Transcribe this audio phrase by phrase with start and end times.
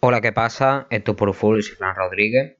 [0.00, 0.86] Hola, ¿qué pasa?
[0.90, 2.56] Esto es por Full, soy Fran Rodríguez.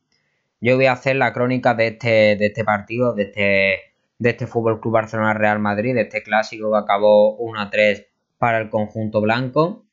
[0.60, 3.80] Yo voy a hacer la crónica de este, de este partido, de este,
[4.18, 8.06] de este Fútbol Club Barcelona Real Madrid, de este clásico que acabó 1 a 3
[8.38, 9.86] para el conjunto blanco.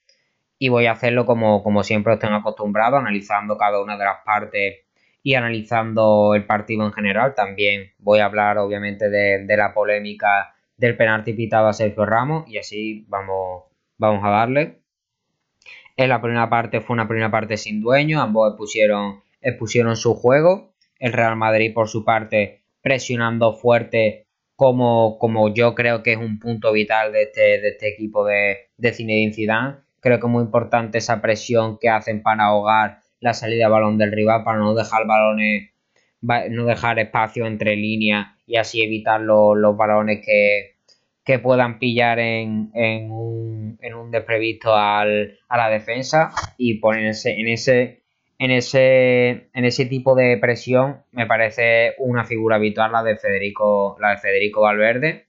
[0.58, 4.23] Y voy a hacerlo como, como siempre os tengo acostumbrado, analizando cada una de las
[4.25, 4.80] partes
[5.21, 7.36] y analizando el partido en general.
[7.36, 12.46] También voy a hablar, obviamente, de, de la polémica del penalti pitado a Sergio Ramos
[12.48, 13.66] y así vamos,
[14.00, 14.84] vamos a darle.
[15.98, 20.73] En la primera parte fue una primera parte sin dueño, ambos expusieron, expusieron su juego.
[20.99, 26.40] El Real Madrid, por su parte, presionando fuerte, como, como yo creo que es un
[26.40, 29.77] punto vital de este, de este equipo de, de Zinedine Zidane.
[30.02, 33.98] Creo que es muy importante esa presión que hacen para ahogar la salida de balón
[33.98, 35.71] del rival, para no dejar balones,
[36.21, 40.74] no dejar espacio entre líneas y así evitar los, los balones que,
[41.25, 47.31] que puedan pillar en, en, un, en un desprevisto al, a la defensa y ponerse
[47.31, 48.03] en ese,
[48.38, 53.98] en ese, en ese tipo de presión me parece una figura habitual la de Federico,
[53.99, 55.26] la de Federico Valverde.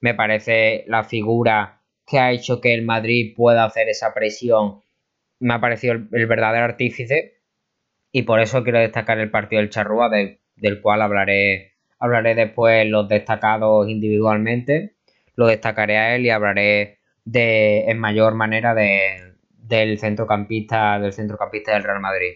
[0.00, 4.80] Me parece la figura que ha hecho que el Madrid pueda hacer esa presión.
[5.38, 7.40] Me ha parecido el, verdadero artífice
[8.10, 12.84] y por eso quiero destacar el partido del Charrúa, del, del cual hablaré, hablaré después
[12.88, 14.95] los destacados individualmente
[15.36, 21.74] lo destacaré a él y hablaré de, en mayor manera de, del centrocampista del centrocampista
[21.74, 22.34] del Real Madrid.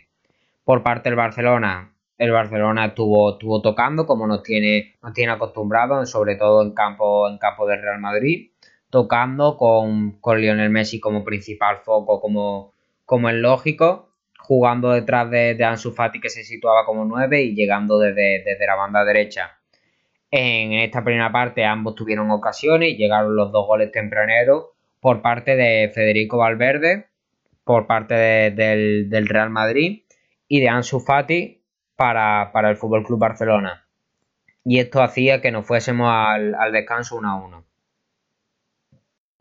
[0.64, 6.10] Por parte del Barcelona, el Barcelona estuvo, estuvo tocando como nos tiene, nos tiene acostumbrados,
[6.10, 8.50] sobre todo en campo, en campo del Real Madrid,
[8.90, 12.74] tocando con, con Lionel Messi como principal foco, como,
[13.06, 17.54] como es lógico, jugando detrás de, de Ansu Fati que se situaba como 9 y
[17.54, 19.59] llegando desde, desde la banda derecha
[20.30, 24.66] en esta primera parte ambos tuvieron ocasiones y llegaron los dos goles tempraneros
[25.00, 27.08] por parte de Federico Valverde,
[27.64, 30.02] por parte del, Real Madrid
[30.46, 31.62] y de Ansu Fati
[31.96, 33.86] para, el Fútbol Club Barcelona.
[34.64, 37.64] Y esto hacía que nos fuésemos al, descanso 1 a 1.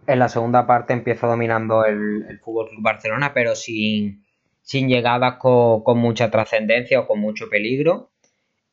[0.08, 4.26] En la segunda parte empieza dominando el, el Fútbol Club Barcelona, pero sin,
[4.62, 8.10] sin llegadas con mucha trascendencia o con mucho peligro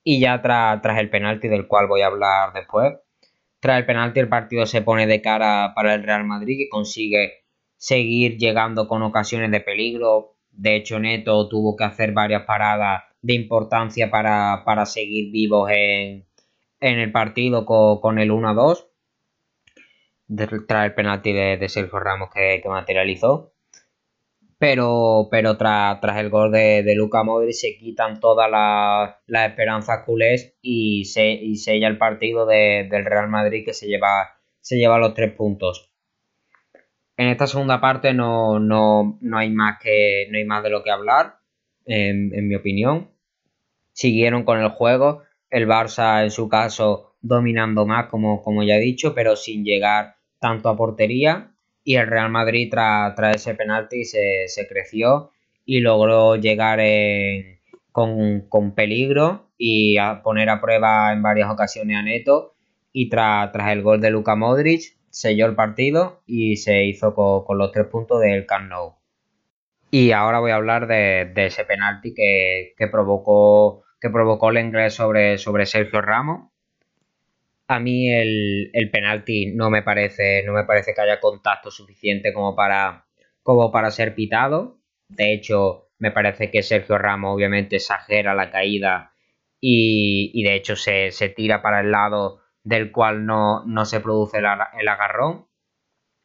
[0.09, 2.95] y ya tras, el penalti del cual voy a hablar después,
[3.59, 7.45] tras el penalti el partido se pone de cara para el Real Madrid que consigue
[7.77, 10.37] seguir llegando con ocasiones de peligro.
[10.53, 16.25] De hecho, Neto tuvo que hacer varias paradas de importancia para, seguir vivos en,
[16.79, 18.87] el partido con, el 1-2.
[20.69, 23.56] Tras el penalti de, Sergio Ramos que, que materializó
[24.59, 30.57] pero, pero tras, el gol de, de Luca Modric se quitan todas las esperanzas culés
[30.63, 35.15] y, se, y sella el partido del Real Madrid que se lleva, se lleva los
[35.15, 35.93] tres puntos.
[37.19, 38.57] En esta segunda parte no,
[39.35, 41.39] hay, más que, no hay más de lo que hablar,
[41.85, 43.11] en, mi opinión.
[43.93, 48.81] Siguieron con el juego, el Barça en su caso dominando más, como, como ya he
[48.81, 51.56] dicho, pero sin llegar tanto a portería
[51.87, 55.31] y el Real Madrid tras, ese penalti se, creció
[55.65, 56.81] y logró llegar
[57.93, 62.55] con, peligro y a poner a prueba en varias ocasiones a Neto
[62.93, 67.71] y tras, el gol de Luka Modric selló el partido y se hizo con, los
[67.71, 68.73] tres puntos del Camp.
[69.93, 75.39] Y ahora voy a hablar de, ese penalti que, provocó que provocó el inglés sobre,
[75.39, 76.51] sobre Sergio Ramos
[77.69, 82.55] a mí el, penalti no me parece, no me parece que haya contacto suficiente como
[82.55, 83.07] para,
[83.43, 84.79] como para ser pitado.
[85.09, 89.13] De hecho, me parece que Sergio Ramos obviamente exagera la caída
[89.61, 94.47] y, de hecho se, tira para el lado del cual no, se produce el,
[94.89, 95.49] agarrón.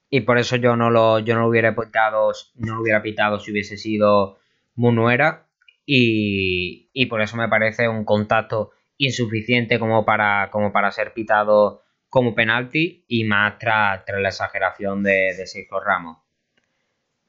[0.09, 3.51] Y por eso yo no lo, yo no hubiera pitado, no lo hubiera pitado si
[3.51, 4.37] hubiese sido
[4.75, 5.47] Munuera.
[5.85, 8.71] Y, y por eso me parece un contacto
[9.05, 15.33] insuficiente como para, como para ser pitado como penalti y más tras, la exageración de,
[15.35, 16.17] de Sergio Ramos.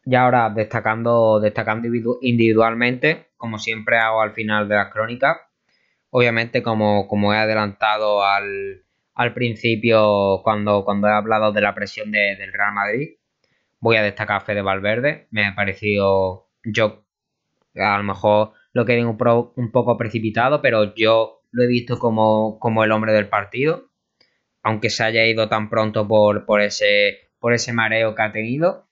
[0.05, 1.88] Y ahora destacando, destacando
[2.21, 5.38] individualmente, como siempre hago al final de las crónicas,
[6.11, 8.82] obviamente como, como he adelantado al,
[9.35, 13.11] principio cuando, cuando he hablado de la presión del Real Madrid,
[13.79, 17.05] voy a destacar a Fede Valverde, me ha parecido yo
[17.76, 19.17] a lo mejor lo que un,
[19.56, 23.90] un poco precipitado, pero yo lo he visto como, como el hombre del partido,
[24.62, 28.88] aunque se haya ido tan pronto por, por, ese, por ese mareo que ha tenido,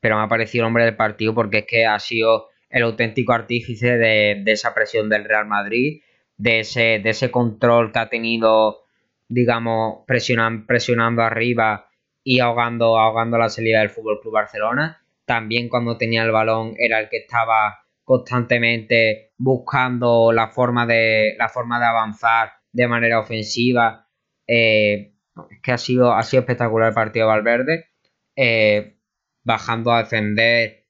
[0.00, 3.32] pero me ha parecido el hombre del partido porque es que ha sido el auténtico
[3.32, 6.02] artífice de, esa presión del Real Madrid,
[6.36, 8.82] de ese, de ese control que ha tenido,
[9.28, 11.88] digamos, presionando, presionando arriba
[12.24, 15.04] y ahogando, ahogando la salida del Fútbol Club Barcelona.
[15.24, 21.48] también cuando tenía el balón era el que estaba constantemente buscando la forma de, la
[21.48, 24.08] forma de avanzar de manera ofensiva.
[24.46, 25.14] Eh,
[25.50, 27.86] es que ha sido, ha sido espectacular el partido de Valverde.
[28.36, 28.96] Eh,
[29.44, 30.86] bajando a defender,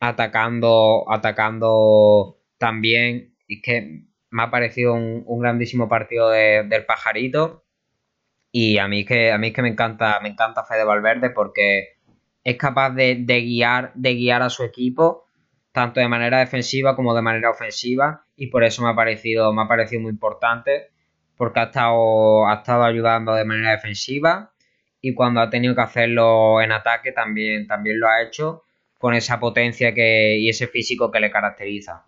[0.00, 3.36] atacando, atacando también.
[3.48, 7.64] Es que me ha parecido un, grandísimo partido del pajarito.
[8.52, 11.96] Y a mí que a mí que me encanta, me encanta Fede Valverde porque
[12.42, 15.25] es capaz de, guiar, de guiar a su equipo,
[15.76, 18.24] tanto de manera defensiva como de manera ofensiva.
[18.34, 20.88] Y por eso me ha parecido, me ha parecido muy importante.
[21.36, 24.54] Porque ha estado, ha estado ayudando de manera defensiva.
[25.02, 28.64] Y cuando ha tenido que hacerlo en ataque también, también lo ha hecho
[28.98, 32.06] con esa potencia que, y ese físico que le caracteriza.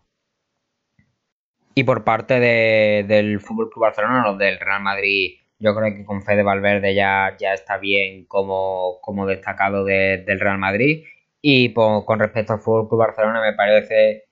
[1.75, 6.43] Y por parte del Fútbol Barcelona, los del Real Madrid, yo creo que con Fede
[6.43, 11.05] Valverde ya, ya está bien como, destacado del Real Madrid.
[11.41, 14.25] Y con respecto al Fútbol Club Barcelona, me parece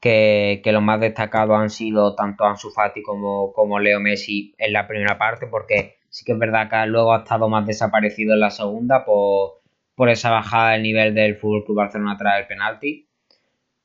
[0.00, 4.86] que, los más destacados han sido tanto Ansu Fati como, como Leo Messi en la
[4.86, 8.50] primera parte, porque sí que es verdad que luego ha estado más desaparecido en la
[8.50, 9.62] segunda por,
[9.94, 13.08] por esa bajada del nivel del Fútbol Club Barcelona tras el penalti.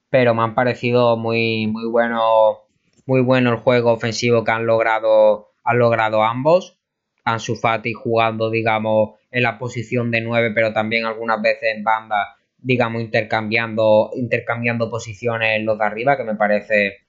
[0.09, 2.69] Pero me han parecido muy, muy bueno
[3.09, 6.77] muy bueno el juego ofensivo que han logrado, han logrado ambos.
[7.25, 12.37] Ansu Fati jugando, digamos, en la posición de 9, pero también algunas veces en banda,
[12.57, 16.99] digamos, intercambiando, intercambiando posiciones en los de arriba, que me parece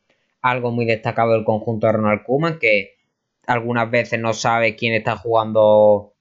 [0.42, 2.96] algo muy destacado del conjunto de Ronald Koeman, que
[3.46, 6.14] algunas veces no sabe quién está jugando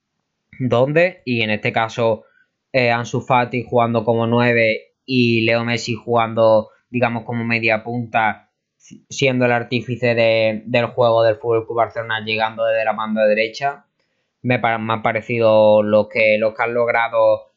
[0.60, 2.26] dónde, y en este caso
[2.72, 8.50] eh, Ansu Fati jugando como 9 y Leo Messi jugando, digamos, como media punta
[9.10, 13.86] siendo el artífice del juego del Fútbol Barcelona llegando desde la banda derecha.
[14.42, 17.50] Me, ha parecido lo que, lo que han logrado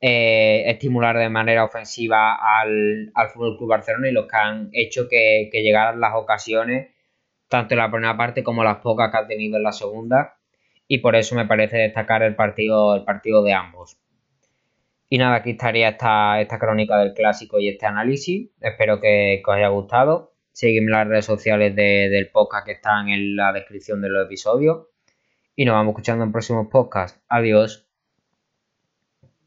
[0.00, 5.50] eh, estimular de manera ofensiva al, al Fútbol Barcelona y los que han hecho que,
[5.52, 6.90] llegaran las ocasiones,
[7.48, 10.36] tanto en la primera parte como las pocas que ha tenido en la segunda.
[10.88, 13.98] Y por eso me parece destacar el partido, el partido de ambos.
[15.08, 18.50] Y nada, aquí estaría esta, esta crónica del clásico y este análisis.
[18.60, 20.34] Espero que, que os haya gustado.
[20.52, 24.86] Sígueme en las redes sociales del podcast que están en la descripción de los episodios.
[25.56, 27.18] Y nos vamos escuchando en próximos podcasts.
[27.28, 27.85] Adiós.